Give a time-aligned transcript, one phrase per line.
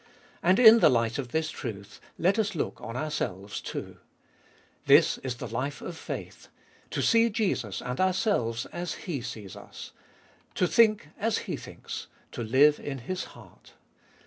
[0.41, 3.97] And in the light of this truth let us look on ourselves too.
[4.87, 6.47] This is the life of faith—
[6.89, 9.91] to see Jesus and ourselves as He sees us,
[10.55, 13.73] to think as He thinks, to live in His heart.